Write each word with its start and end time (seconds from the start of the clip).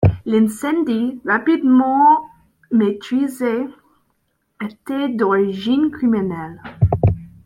L'incendie, 0.25 1.21
rapidement 1.27 2.27
maîtrisé, 2.71 3.67
était 4.59 5.09
d'origine 5.09 5.91
criminelle. 5.91 6.59